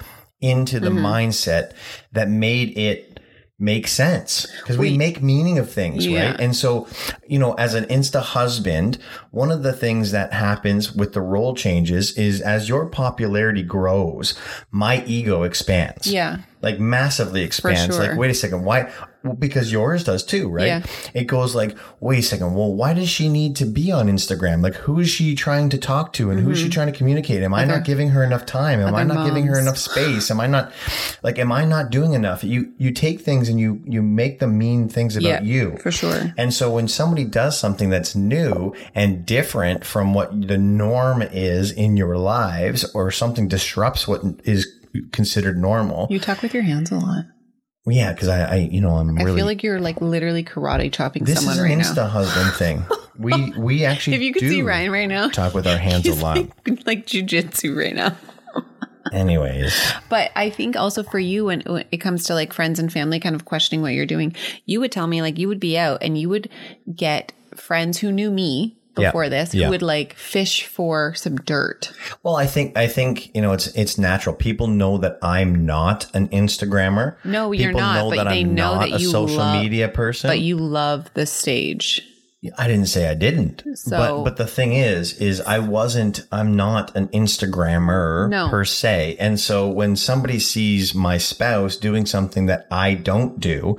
[0.42, 1.74] into the mindset
[2.14, 3.09] that made it
[3.60, 6.32] make sense because we, make meaning of things, Yeah.
[6.32, 6.40] right?
[6.40, 6.88] And so,
[7.28, 8.98] you know, as an insta husband,
[9.32, 14.34] one of the things that happens with the role changes is as your popularity grows,
[14.72, 16.08] my ego expands.
[16.12, 16.38] Yeah.
[16.62, 17.96] Like massively expands.
[17.96, 18.08] sure.
[18.10, 18.92] Like, wait a second, why?
[19.24, 20.68] Well, because yours does too, right?
[20.68, 20.84] Yeah.
[21.14, 24.62] It goes like, wait a second, well, why does she need to be on Instagram?
[24.62, 27.44] Like, who is she trying to talk to and who is she trying to communicate?
[27.44, 28.80] Am I not giving her enough time?
[28.82, 29.08] Am I Mm-hmm.
[29.14, 30.30] not giving her enough space?
[30.32, 30.72] Am I not,
[31.24, 32.44] like, am I not doing enough?
[32.44, 35.78] You, you take things and you, you make them mean things about Yeah, you.
[35.78, 36.34] for sure.
[36.38, 41.72] And so when somebody does something that's new and different from what the norm is
[41.72, 44.68] in your lives or something disrupts what is
[45.12, 46.08] considered normal.
[46.10, 47.26] You talk with your hands a lot.
[47.88, 50.92] Yeah, because I, I, you know, I'm I really feel like you're like literally karate
[50.92, 51.84] chopping this someone is an right now.
[51.84, 52.86] insta husband thing.
[53.20, 56.16] We we actually If you could see Ryan right now, talk with our hands a
[56.16, 56.38] lot.
[56.38, 56.50] like,
[56.86, 58.16] like jujitsu right now.
[59.12, 59.76] Anyways,
[60.08, 63.20] But I think also for you, when when it comes to like friends and family
[63.20, 66.02] kind of questioning what you're doing, you would tell me like you would be out
[66.02, 66.50] and you would
[66.96, 69.10] get friends who knew me Yeah.
[69.10, 69.66] before this Yeah.
[69.66, 71.92] who would like fish for some dirt.
[72.24, 74.36] well, I think I think you know it's it's natural.
[74.36, 77.16] People know that I'm not an Instagrammer.
[77.24, 79.38] No, you're People not, Know but that they I'm know not that a you social
[79.38, 80.30] love- media person.
[80.30, 82.02] But you love the stage.
[82.58, 83.64] I didn't say I didn't.
[83.76, 86.22] So- but but the thing is, is I wasn't.
[86.32, 88.50] I'm not an Instagrammer No.
[88.50, 89.18] per se.
[89.20, 93.78] And so when somebody sees my spouse doing something that I don't do,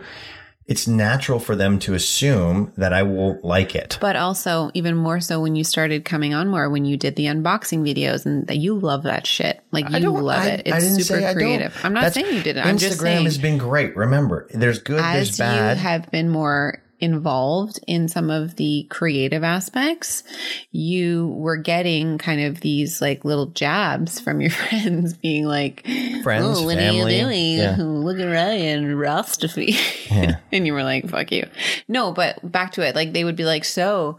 [0.70, 3.98] it's natural for them to assume that I won't like it.
[4.00, 7.26] But also, even more so when you started coming on more, when you did the
[7.26, 9.60] unboxing videos, and that you love that shit.
[9.72, 10.72] Like I you don't- love I- it.
[10.72, 11.42] I It's didn't super say I don't.
[11.42, 11.76] creative.
[11.82, 12.64] I'm not That's- saying you didn't.
[12.64, 13.96] I'm just Instagram saying has been great.
[13.96, 15.76] Remember, there's good, there's as bad.
[15.76, 20.22] you have been more involved in some of the creative aspects,
[20.70, 25.86] you were getting kind of these like little jabs from your friends being like,
[26.22, 27.56] Friends, oh, what family, are you doing?
[27.58, 27.76] yeah.
[27.80, 29.76] Look at Ryan, Rostafy.
[30.52, 31.46] and you were like, fuck you.
[31.88, 32.94] No, but back to it.
[32.94, 34.18] Like they would be like, so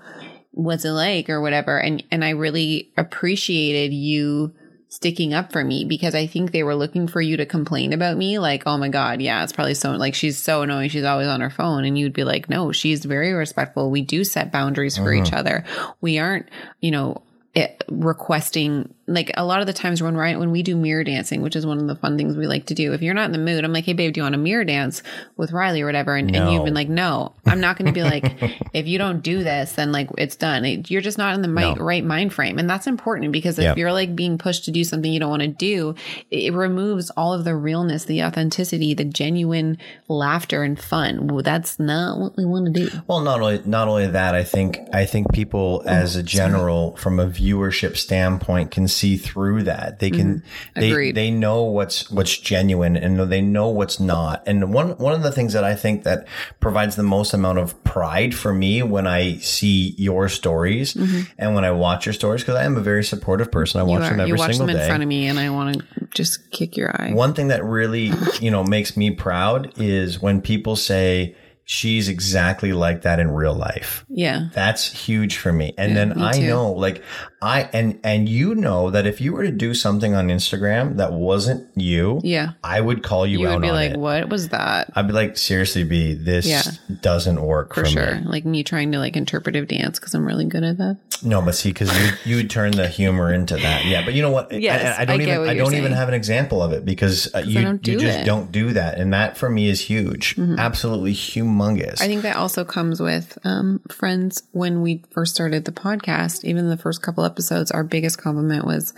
[0.51, 1.77] what's it like or whatever.
[1.77, 4.53] And, and I really appreciated you
[4.91, 8.17] sticking up for me because I think they were looking for you to complain about
[8.17, 8.39] me.
[8.39, 10.89] Like, oh my God, yeah, it's probably so, like, she's so annoying.
[10.89, 11.85] She's always on her phone.
[11.85, 13.89] And you'd be like, no, she's very respectful.
[13.89, 15.35] We do set boundaries for each mm-hmm.
[15.35, 15.65] other.
[16.01, 16.49] We aren't,
[16.81, 17.21] you know,
[17.55, 21.41] it, requesting like a lot of the times when Ryan when we do mirror dancing,
[21.41, 22.93] which is one of the fun things we like to do.
[22.93, 24.63] If you're not in the mood, I'm like, hey babe, do you want to mirror
[24.63, 25.03] dance
[25.37, 26.15] with Riley or whatever?
[26.15, 28.23] And, and you've been like, no, I'm not going to be like,
[28.73, 30.63] if you don't do this, then like it's done.
[30.87, 33.77] You're just not in the mi- right mind frame, and that's important because if Yep.
[33.77, 35.95] you're like being pushed to do something you don't want to do,
[36.29, 41.27] it, it removes all of the realness, the authenticity, the genuine laughter and fun.
[41.27, 42.89] Well, that's not what we want to do.
[43.07, 46.95] Well, not only not only that, I think I think people oh, as a general,
[46.97, 49.99] from a viewership standpoint, can see through that.
[49.99, 50.43] They can
[50.75, 50.91] they Mm-hmm.
[50.91, 51.15] Agreed.
[51.15, 54.43] they know what's what's genuine and they know what's not.
[54.47, 56.27] And one one of the things that I think that
[56.59, 60.95] provides the most amount of pride for me when I see your stories
[61.37, 63.79] and when I watch your stories, because I am a very supportive person.
[63.79, 64.09] I watch Mm-hmm.
[64.11, 64.87] Them every you watch single them in day.
[64.87, 67.11] front of me, and I want to just kick your eye.
[67.13, 68.11] One thing that really,
[68.41, 73.53] you know, makes me proud is when people say she's exactly like that in real
[73.53, 74.03] life.
[74.09, 74.49] Yeah.
[74.53, 75.73] That's huge for me.
[75.77, 76.47] And then me I too.
[76.47, 77.01] know like
[77.43, 81.11] I and and you know that if you were to do something on Instagram that
[81.13, 82.51] wasn't you, Yeah.
[82.63, 83.97] I would call you, You out would be like, it.
[83.97, 84.91] what was that?
[84.95, 86.61] I'd be like, seriously, B, this Yeah.
[87.01, 88.15] doesn't work For for, sure.
[88.15, 88.21] me.
[88.25, 90.97] Like me trying to like interpretive dance because I'm really good at that.
[91.23, 93.85] No, but see, because you you would turn the humor into that.
[93.85, 94.51] Yeah, but you know what?
[94.51, 97.33] Yes, I, I don't I even I don't even have an example of it because
[97.35, 98.09] uh, you don't you just it.
[98.19, 98.25] Mm-hmm.
[98.25, 102.01] don't do that, and that for me is huge, absolutely humongous.
[102.01, 104.43] I think that also comes with um, friends.
[104.51, 108.93] When we first started the podcast, even the first couple episodes, our biggest compliment was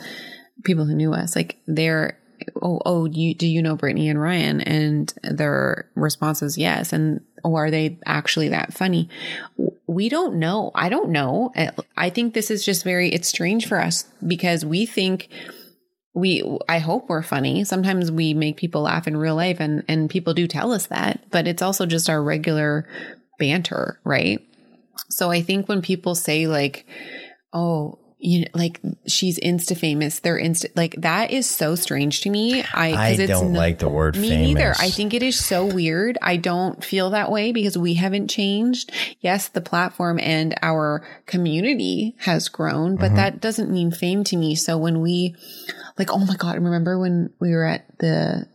[0.64, 1.36] people who knew us.
[1.36, 2.18] Like they're,
[2.62, 4.62] oh, oh, you, do you know Brittany and Ryan?
[4.62, 6.94] And their response is yes.
[6.94, 9.10] And oh, are they actually that funny?
[9.88, 10.72] We don't know.
[10.76, 11.52] I don't know.
[11.56, 15.30] Eh, I think this is just very, it's strange for us because we think
[16.14, 20.10] we i hope we're funny sometimes we make people laugh in real life and and
[20.10, 22.88] people do tell us that but it's also just our regular
[23.40, 24.40] banter right
[25.10, 26.86] so i think when people say like
[27.52, 32.30] oh you know, like she's insta famous they're insta like that is so strange to
[32.30, 34.48] me i I don't no- like the word me famous.
[34.56, 34.74] neither.
[34.80, 36.18] I think it is so weird.
[36.22, 38.92] I don't feel that way because we haven't changed.
[39.20, 43.02] Yes, the platform and our community has grown, Mm-hmm.
[43.02, 44.56] but that doesn't mean fame to me.
[44.56, 45.36] So when we,
[46.00, 48.48] like, oh my God, remember when we were at the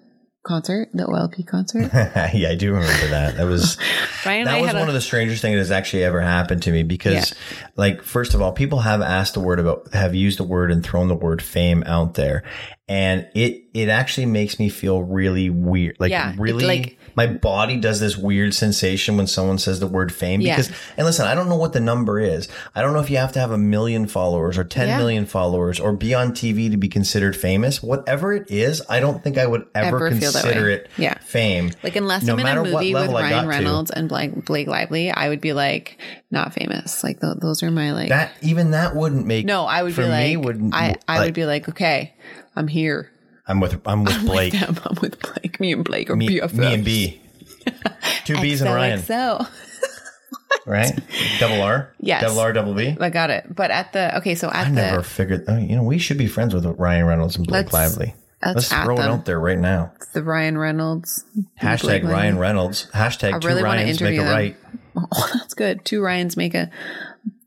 [0.49, 1.91] concert, the OLP concert?
[2.35, 3.37] yeah, I do remember that.
[3.37, 3.79] That was
[4.25, 6.83] and that was one a, of the strangest things that's actually ever happened to me
[6.83, 7.35] because,
[7.77, 10.85] like, first of all, people have asked the word about have used the word and
[10.85, 12.43] thrown the word fame out there,
[12.89, 15.97] and it it actually makes me feel really weird.
[16.01, 20.13] Like, Yeah, really, like- my body does this weird sensation when someone says the word
[20.13, 20.55] fame Yeah.
[20.57, 20.71] because.
[20.97, 22.49] And listen, I don't know what the number is.
[22.77, 25.29] I don't know if you have to have a million followers or ten million Yeah.
[25.31, 27.83] followers or be on TV to be considered famous.
[27.83, 31.15] Whatever it is, I don't think I would ever, Ever consider it Yeah.
[31.19, 31.73] fame.
[31.83, 33.49] like, unless no I'm in a movie with level I got Ryan to.
[33.49, 35.99] Reynolds and Blake, Blake Lively, I would be like,
[36.31, 37.03] not famous.
[37.03, 40.03] Like, th- those are my, like, That even that wouldn't make no, I would for
[40.03, 42.15] be like, me wouldn't I, I like, would be like, okay,
[42.55, 43.11] I'm here.
[43.49, 44.79] I'm with I'm with Blake Them.
[44.85, 45.59] I'm with Blake.
[45.59, 46.53] Me and Blake are me, BFFs.
[46.55, 47.21] me and B
[48.25, 49.49] two B's and Ryan XOXO.
[50.67, 50.93] right
[51.41, 52.23] double R Yes.
[52.23, 53.55] double R double B I got it.
[53.55, 56.19] But at the okay, so at I the never figured oh, you know we should
[56.19, 59.41] be friends with Ryan Reynolds and Blake Let's- Lively let's let's throw it out there
[59.41, 61.25] right now the Ryan Reynolds
[61.61, 64.29] hashtag Ryan Reynolds hashtag two really Ryans make a them.
[64.31, 64.57] right
[64.97, 65.85] Oh, that's good.
[65.85, 66.71] Two Ryans make a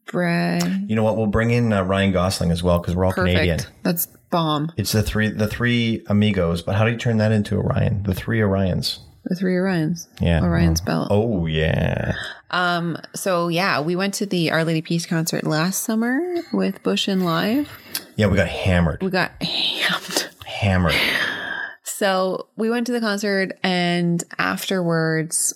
[0.08, 0.88] Brian.
[0.90, 3.34] you know what we'll bring in uh, Ryan Gosling as well because we're all Perfect.
[3.36, 4.72] Canadian That's bomb.
[4.78, 8.15] it's the three the three amigos but how do you turn that into Orion the
[8.15, 10.08] three Orions The three Orions.
[10.20, 10.41] Yeah.
[10.41, 11.10] Orion's belt.
[11.12, 12.13] oh yeah
[12.50, 12.98] Um.
[13.13, 16.20] So yeah, we went to the Our Lady Peace concert last summer
[16.52, 17.70] with Bush and Live.
[18.15, 20.30] yeah we got hammered We got hammed.
[20.46, 20.96] hammered
[21.84, 25.54] So we went to the concert, and afterwards,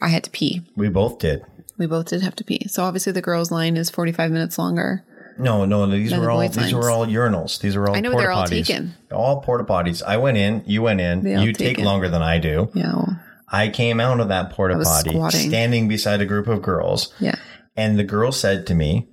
[0.00, 0.62] I had to pee.
[0.76, 1.42] we both did
[1.78, 2.68] We both did have to pee.
[2.68, 5.04] So obviously, the girls' line is forty-five minutes longer.
[5.40, 7.60] No, no, these No, were the all these were all urinals.
[7.60, 8.66] These were all I know, porta they're all potties.
[8.66, 8.94] taken.
[9.12, 10.02] All porta potties.
[10.02, 11.26] I went in, you went in.
[11.26, 11.84] You take taken.
[11.84, 12.70] longer than I do.
[12.74, 12.92] Yeah.
[12.94, 13.20] well,
[13.52, 15.48] I came out of that porta potty squatting.
[15.48, 17.34] standing beside a group of girls, Yeah.
[17.76, 19.08] and the girl said to me,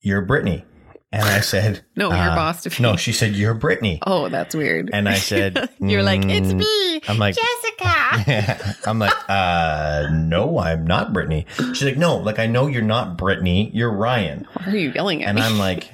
[0.00, 0.64] "You're Brittany,"
[1.12, 4.90] and I said, No, you're "Uh, boss No, she said, "You're Brittany," Oh, that's weird.
[4.92, 7.00] and I said, You're like, it's "Mm." me.
[7.08, 8.74] I'm like, Jessica.
[8.86, 11.46] I'm like, uh, no, I'm not Brittany.
[11.56, 14.46] She's like, no, like I know you're not Brittany, you're Ryan.
[14.54, 15.44] Why are you yelling at And me?
[15.44, 15.90] I'm like,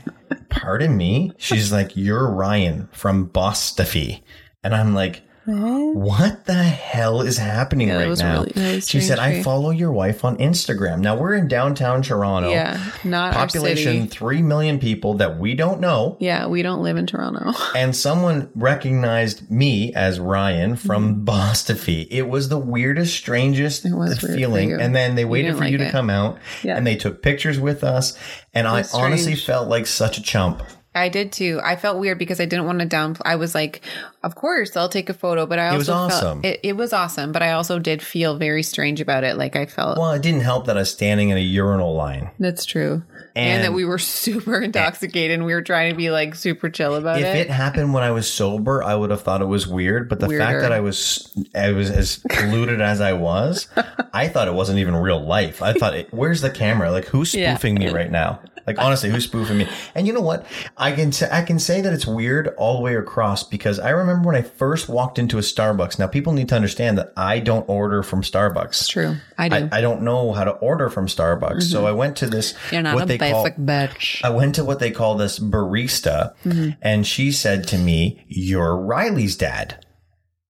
[0.50, 1.33] pardon me?
[1.38, 4.20] She's like, you're Ryan from Bosstofe.
[4.64, 8.44] And I'm like, what the hell is happening Yeah, right now?
[8.54, 11.00] really- she said, strange, I follow your wife on Instagram.
[11.00, 12.50] Now we're in downtown Toronto.
[12.50, 14.06] yeah, not Population city.
[14.08, 16.16] 3 million people that we don't know.
[16.20, 17.52] Yeah, we don't live in Toronto.
[17.74, 22.06] And someone recognized me as Ryan from Bosstofe.
[22.11, 23.96] It was the weirdest, strangest Mm-hmm.
[23.96, 24.72] was feeling.
[24.72, 26.76] And then they waited for you like to come out Yeah.
[26.76, 28.18] and they took pictures with us.
[28.54, 30.62] And I was honestly felt like such a chump.
[30.98, 31.61] I did too.
[31.64, 33.22] I felt weird because I didn't want to downplay.
[33.24, 33.82] I was like,
[34.22, 36.42] of course, I'll take a photo, but I also was awesome.
[36.42, 39.37] felt it, it was awesome, but I also did feel very strange about it.
[39.37, 42.30] Like I felt Well, it didn't help that I was standing in a urinal line.
[42.38, 43.02] that's true,
[43.34, 46.94] and, that we were super intoxicated and we were trying to be like super chill
[46.94, 47.28] about If it.
[47.36, 50.08] If it happened when I was sober, I would have thought it was weird.
[50.08, 53.68] But the fact that I was, I was as polluted as I was,
[54.12, 55.62] I thought it wasn't even real life.
[55.62, 56.90] I thought, where's the camera?
[56.90, 57.54] Like, who's Yeah.
[57.54, 58.40] spoofing me right now?
[58.66, 59.66] Like, honestly, who's spoofing me?
[59.94, 60.44] And you know what?
[60.76, 63.88] I can say, I can say that it's weird all the way across because I
[63.88, 65.98] remember when I first walked into a Starbucks.
[65.98, 68.88] Now, people need to understand that I don't order from Starbucks.
[68.90, 69.56] True, I do.
[69.56, 69.72] Mm-hmm.
[69.74, 72.52] I, I don't know how to order from Starbucks, so I went to this.
[72.70, 74.24] You're not what a call bitch.
[74.24, 76.70] I went to what they call this barista, Mm-hmm.
[76.82, 79.84] and she said to me, You're Riley's dad.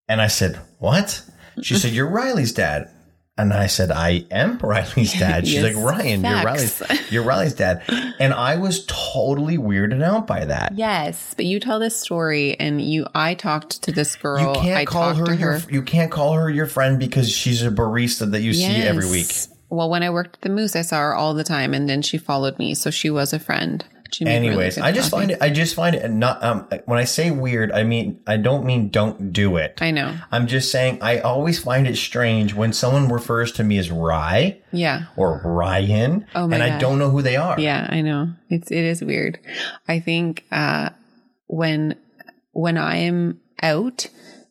[0.09, 1.23] And I said, What?
[1.63, 2.91] She said, You're Riley's dad.
[3.37, 5.47] And I said, I am Riley's dad.
[5.47, 6.43] She's Yes, like, Ryan, you're.
[6.43, 7.83] Riley's, you're Riley's dad.
[8.19, 10.73] And I was totally weirded out by that.
[10.75, 13.07] Yes, but you tell this story, and you.
[13.15, 14.57] I talked to this girl.
[14.57, 17.63] You can't I call her, to your you can't call her your friend because she's
[17.63, 19.33] a barista that you see every week.
[19.71, 22.01] Well, when I worked at the Moose, I saw her all the time, and then
[22.03, 23.85] she followed me, so she was a friend.
[24.23, 25.21] Made really Anyways, I just coffee.
[25.21, 25.39] find it.
[25.43, 26.43] I just find it not.
[26.43, 29.77] Um, when I say weird, I mean I don't mean don't do it.
[29.83, 30.17] I know.
[30.33, 34.61] I'm just saying I always find it strange when someone refers to me as Rye
[34.73, 35.03] Yeah.
[35.15, 37.61] or Ryan, Oh my and I don't know who they are.
[37.61, 38.31] Yeah, I know.
[38.49, 39.41] It's it is weird.
[39.87, 40.89] I think uh
[41.47, 41.95] when
[42.53, 44.09] when I am out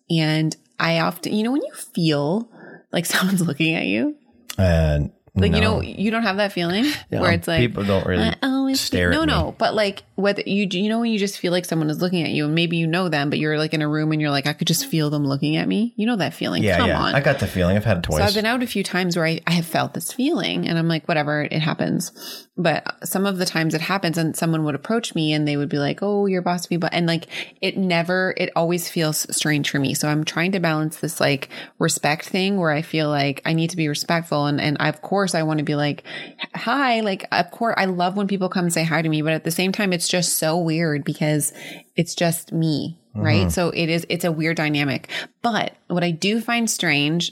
[0.07, 2.47] and I often you know when you feel
[2.91, 4.15] like someone's looking at you?
[4.57, 8.33] And Like you know you don't have that feeling where it's like people don't really
[8.67, 9.27] always stare no me.
[9.27, 12.23] no but like whether you you know when you just feel like someone is looking
[12.23, 14.31] at you and maybe you know them but you're like in a room and you're
[14.31, 16.87] like I could just feel them looking at me you know that feeling Yeah, come
[16.89, 17.01] yeah.
[17.01, 17.77] on I got the feeling.
[17.77, 18.19] I've had it twice.
[18.19, 20.77] so I've been out a few times where I, I have felt this feeling and
[20.77, 22.45] I'm like, whatever, it happens.
[22.57, 25.69] But some of the times it happens and someone would approach me and they would
[25.69, 27.27] be like, oh, you're boss be, but, and like
[27.61, 29.93] it never, it always feels strange for me.
[29.93, 31.49] So I'm trying to balance this like
[31.79, 34.47] respect thing where I feel like I need to be respectful.
[34.47, 36.03] And, and of course I want to be like,
[36.55, 39.33] hi, like, of course I love when people come and say hi to me, but
[39.33, 41.53] at the same time, it's just so weird because
[41.95, 42.99] it's just me.
[43.15, 43.41] Right.
[43.41, 43.49] Mm-hmm.
[43.49, 45.09] So it is, it's a weird dynamic.
[45.41, 47.31] But what I do find strange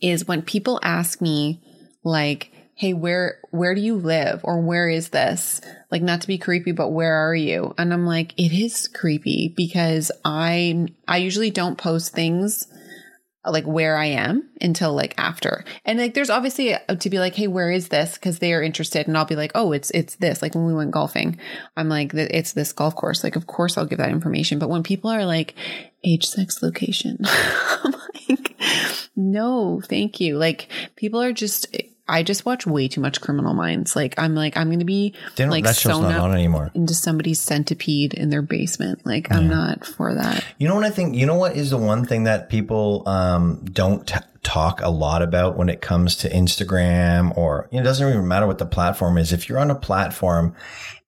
[0.00, 1.62] is when people ask me
[2.02, 6.38] like hey where where do you live or where is this like not to be
[6.38, 11.50] creepy but where are you and i'm like it is creepy because i i usually
[11.50, 12.66] don't post things
[13.52, 15.64] like where i am until like after.
[15.84, 18.14] And like there's obviously to be like hey where is this?
[18.14, 19.06] Because they are interested.
[19.06, 20.42] And i'll be like oh it's it's this.
[20.42, 21.38] Like when we went golfing
[21.76, 23.24] i'm like it's this golf course.
[23.24, 24.58] Like of course i'll give that information.
[24.58, 25.54] But when people are like
[26.04, 28.56] age sex location i'm like
[29.16, 30.36] no, thank you.
[30.36, 31.74] Like people are just
[32.08, 33.96] I just watch way too much Criminal Minds.
[33.96, 36.70] Like I'm like I'm gonna be like that show's not on anymore.
[36.74, 39.04] into somebody's centipede in their basement.
[39.04, 40.44] Like I'm not for that.
[40.58, 41.16] You know what I think?
[41.16, 45.22] You know what is the one thing that people um, don't t- talk a lot
[45.22, 48.66] about when it comes to Instagram or you know, it doesn't even matter what the
[48.66, 49.32] platform is.
[49.32, 50.54] If you're on a platform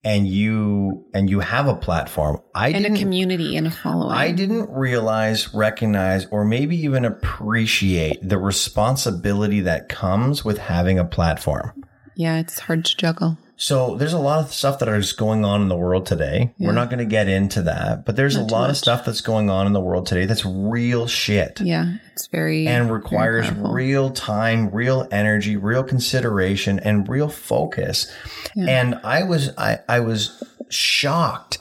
[0.03, 4.11] and you and you have a platform, I And a community and a following.
[4.11, 11.05] I didn't realize, recognize, or maybe even appreciate the responsibility that comes with having a
[11.05, 11.71] platform.
[12.15, 13.37] yeah, it's hard to juggle.
[13.61, 16.53] So there's a lot of stuff that is going on in the world today.
[16.57, 19.49] We're not going to get into that, but there's a lot of stuff that's going
[19.49, 23.73] on in the world today that's real shit Yeah, it's very and requires powerful.
[23.73, 28.09] real time, real energy, real consideration, and real focus.
[28.55, 31.57] And I was, I, I was shocked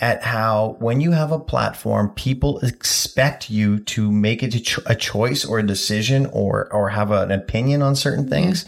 [0.00, 4.82] at how when you have a platform, people expect you to make it a, cho-
[4.86, 8.32] a choice or a decision or, or have an opinion on certain mm-hmm.
[8.32, 8.64] things.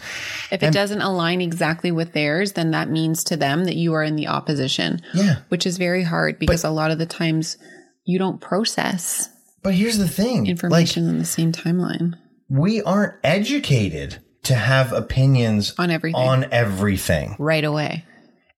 [0.51, 4.03] If it doesn't align exactly with theirs, then that means to them that you are
[4.03, 5.01] in the opposition.
[5.15, 5.37] Yeah.
[5.49, 7.57] Which is very hard because a lot of the times
[8.05, 9.29] you don't process
[9.63, 10.41] But here's the thing.
[10.41, 12.15] Like, information in the same timeline.
[12.49, 16.21] we aren't educated to have opinions On everything.
[16.21, 17.37] on everything.
[17.39, 18.05] right away.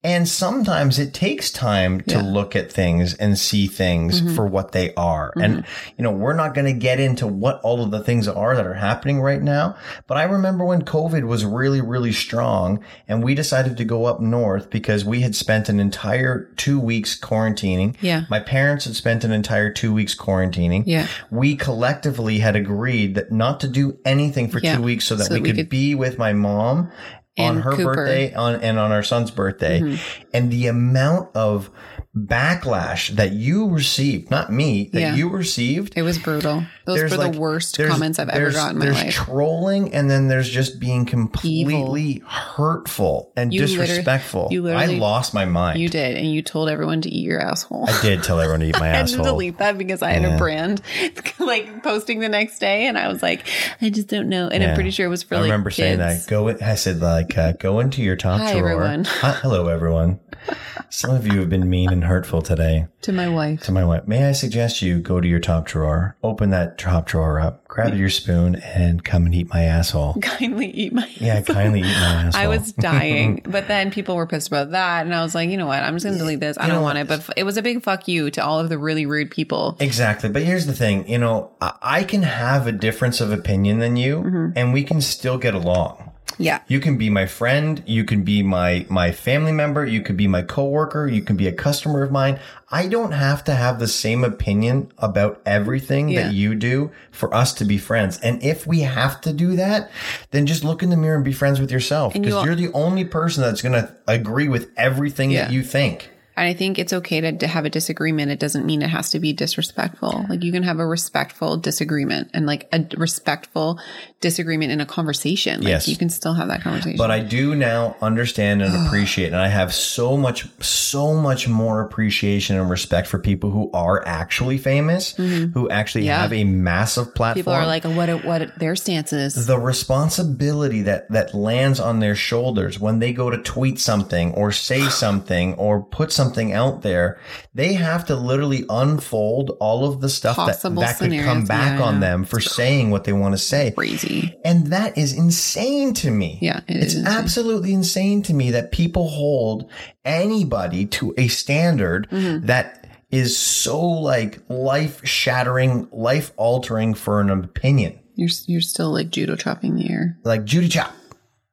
[0.04, 2.20] And sometimes it takes time to Yeah.
[2.20, 2.28] Mm-hmm.
[2.28, 5.32] look at things and see things for what they are.
[5.40, 5.64] And,
[5.96, 8.66] you know, we're not going to get into what all of the things are that
[8.66, 9.76] are happening right now.
[10.06, 14.20] But I remember when COVID was really, really strong and we decided to go up
[14.20, 17.96] north because we had spent an entire two weeks quarantining.
[18.02, 18.24] Yeah.
[18.28, 20.82] My parents had spent an entire two weeks quarantining.
[20.86, 21.06] Yeah.
[21.30, 24.76] We collectively had agreed that not to do anything for Yeah.
[24.76, 26.90] two weeks so that So we, we could, could- be with my mom
[27.38, 27.94] on her Cooper.
[27.94, 30.22] birthday on and on our son's birthday Mm-hmm.
[30.32, 31.68] and the amount of
[32.16, 35.14] backlash that you received not me that Yeah.
[35.16, 36.62] you received It was brutal.
[36.84, 39.14] Those there's were like- the worst comments I've ever there's- gotten in my there's life.
[39.14, 45.34] trolling and then there's just being completely hurtful and You literally- disrespectful you i lost
[45.34, 47.84] my mind you did, and you told everyone to eat your asshole.
[47.88, 50.22] i did tell everyone to eat my I had to delete that because I had
[50.22, 50.36] Yeah.
[50.36, 50.82] a brand
[51.40, 53.46] like posting the next day, and I was like,
[53.82, 54.48] I just don't know.
[54.48, 54.68] And Yeah.
[54.70, 56.26] I'm pretty sure it was for I like remember saying that.
[56.28, 56.48] Go.
[56.48, 58.70] I said like, uh, go into your top Hi, drawer.
[58.70, 59.04] everyone.
[59.04, 60.20] Hi, hello, everyone.
[60.90, 62.86] Some of you have been mean and hurtful today.
[63.02, 63.62] to my wife.
[63.64, 67.06] To my wife, may I suggest you go to your top drawer, open that top
[67.06, 70.14] drawer up, grab your spoon, and come and eat my asshole.
[70.22, 71.06] Kindly eat my.
[71.16, 71.90] Yeah, kindly eat my
[72.26, 72.42] asshole.
[72.42, 75.56] I was dying, but then people were pissed about that, and I was like, you
[75.56, 75.82] know what?
[75.82, 76.56] I'm just gonna delete this.
[76.58, 77.08] I don't know want it.
[77.08, 79.76] But it was a big fuck you to all of the really rude people.
[79.80, 80.28] Exactly.
[80.30, 83.96] But here's the thing, you know, I I can have a difference of opinion than
[83.96, 84.48] you Mm-hmm.
[84.56, 86.12] and we can still get along.
[86.38, 90.16] Yeah, You can be my friend, you can be my my family member, you could
[90.16, 92.38] be my coworker, you can be a customer of mine.
[92.70, 96.24] I don't have to have the same opinion about everything Yeah.
[96.24, 98.18] that you do for us to be friends.
[98.20, 99.90] And if we have to do that,
[100.32, 102.56] then just look in the mirror and be friends with yourself And you because you're
[102.56, 105.44] the only person that's going to agree with everything Yeah.
[105.44, 106.10] that you think.
[106.36, 108.30] And I think it's okay to, to have a disagreement.
[108.30, 110.26] It doesn't mean it has to be disrespectful.
[110.28, 113.78] Like you can have a respectful disagreement and like a respectful
[114.20, 115.60] disagreement in a conversation.
[115.60, 115.88] Like Yes.
[115.88, 116.96] you can still have that conversation.
[116.98, 121.80] But I do now understand and appreciate, and I have so much, so much more
[121.82, 126.08] appreciation and respect for people who are actually famous, who actually Mm-hmm.
[126.08, 126.20] Yeah.
[126.22, 127.34] have a massive platform.
[127.34, 129.46] people are like, what what their stance is.
[129.46, 134.50] the responsibility that that lands on their shoulders when they go to tweet something or
[134.52, 137.18] say something or put something out there,
[137.54, 141.78] they have to literally unfold all of the stuff that, Possible that could come back
[141.78, 143.72] Yeah, on them for saying what they want to say.
[143.72, 144.34] Crazy.
[144.44, 146.38] And that is insane to me.
[146.40, 147.16] Yeah, it it's is insane.
[147.18, 149.70] absolutely insane to me that people hold
[150.04, 152.46] anybody to a standard Mm-hmm.
[152.46, 157.98] that is so like life shattering, life altering for an opinion.
[158.16, 160.18] You're you're still like judo chopping the air.
[160.24, 160.92] Like Judy Chop.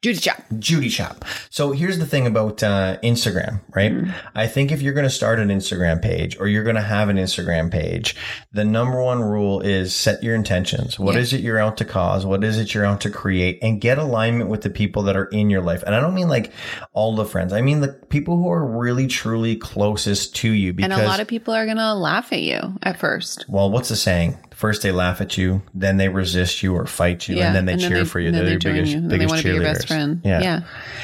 [0.02, 0.42] Judo chop.
[0.58, 1.24] Judy Chop.
[1.52, 3.94] So here's the thing about uh, Instagram, right?
[4.34, 7.10] I think if you're going to start an Instagram page or you're going to have
[7.10, 8.16] an Instagram page,
[8.52, 10.98] the number one rule is set your intentions.
[10.98, 12.26] What is it you're out to cause?
[12.26, 13.60] What is it you're out to create?
[13.62, 15.84] And get alignment with the people that are in your life.
[15.84, 16.52] And I don't mean like
[16.94, 17.54] all the friends.
[17.54, 20.74] I mean the people who are really truly closest to you.
[20.74, 23.46] Because And a lot of people are gonna laugh at you at first.
[23.48, 24.36] well, what's the saying?
[24.62, 27.78] First they laugh at you, then they resist you or fight you, and then they
[27.78, 28.28] cheer for you.
[28.28, 28.98] and then They're they your join biggest, you.
[29.00, 30.22] And then they biggest want to be your best friend.
[30.24, 30.42] Yeah.
[30.44, 30.60] Yeah.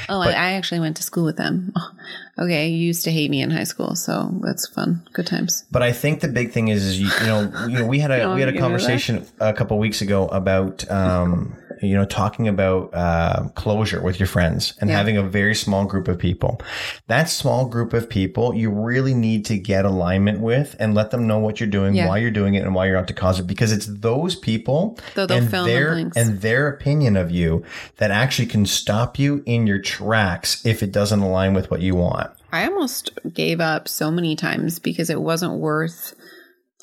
[0.09, 1.73] Oh, I, I actually went to school with them.
[2.39, 5.01] Okay, you used to hate me in high school, so that's fun.
[5.13, 5.65] Good times.
[5.71, 8.11] But I think the big thing is, is you, you know, you know, we had
[8.11, 11.95] a we had a wanna get into conversation a couple weeks ago about, um, you
[11.95, 14.97] know, talking about uh, closure with your friends and Yeah.
[14.97, 16.61] having a very small group of people.
[17.07, 21.27] That small group of people, you really need to get alignment with and let them
[21.27, 22.07] know what you're doing, Yeah.
[22.07, 23.47] why you're doing it, and why you're out to cause it.
[23.47, 27.63] Because it's those people they'll and the their and their opinion of you
[27.97, 31.95] that actually can stop you in your tracks if it doesn't align with what you
[31.95, 32.31] want.
[32.51, 36.13] I almost gave up so many times because it wasn't worth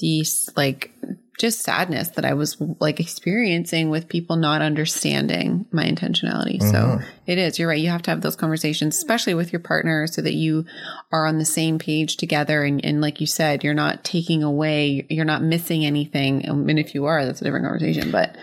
[0.01, 0.25] the
[0.57, 0.91] like
[1.39, 6.63] just sadness that I was like experiencing with people not understanding my intentionality.
[6.63, 7.81] So it is, you're right.
[7.81, 10.65] You have to have those conversations, especially with your partner, so that you
[11.11, 12.63] are on the same page together.
[12.63, 16.49] And, and like you said, you're not taking away, you're not missing anything.
[16.49, 18.11] Um, And if you are, that's a different conversation.
[18.11, 18.37] But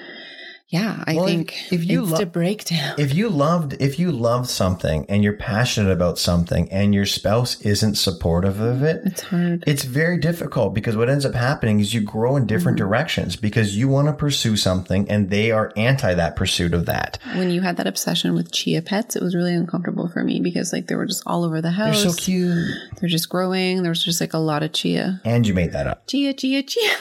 [0.71, 2.95] yeah, I Well, think if you it's lo- a breakdown.
[2.97, 7.59] if you loved if you love something and you're passionate about something and your spouse
[7.61, 9.63] isn't supportive of it It's hard.
[9.67, 12.87] it's very difficult because what ends up happening is you grow in different Mm-hmm.
[12.87, 17.19] directions because you want to pursue something and they are anti that pursuit of that
[17.35, 20.71] when you had that obsession with chia pets, it was really uncomfortable for me because
[20.71, 22.01] like they were just all over the house.
[22.01, 22.65] they're so cute
[22.99, 23.81] They're just growing.
[23.83, 25.19] There was just like a lot of chia.
[25.25, 26.91] and you made that up Chia, chia, chia.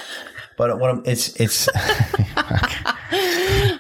[0.61, 1.71] But what I'm, it's it's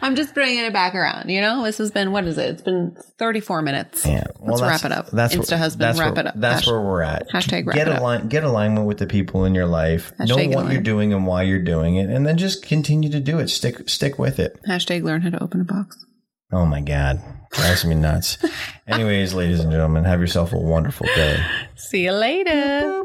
[0.02, 1.28] I'm just bringing it back around.
[1.28, 2.48] You know, this has been what is it?
[2.48, 4.06] It's been 34 minutes.
[4.06, 5.10] Yeah, Let's wrap it up.
[5.10, 6.34] That's Insta where, husband, that's wrap where, it up.
[6.38, 7.28] That's Hash- where we're at.
[7.28, 8.00] hashtag wrap get it up.
[8.00, 10.10] align, get alignment with the people in your life.
[10.18, 13.10] Hashtag know get what you're doing and why you're doing it, and then just continue
[13.10, 13.48] to do it.
[13.48, 14.58] Stick stick with it.
[14.66, 16.02] Hashtag learn how to open a box.
[16.50, 17.22] Oh my god,
[17.52, 18.38] drives me nuts.
[18.86, 21.44] Anyways, ladies and gentlemen, have yourself a wonderful day.
[21.76, 23.04] See you later.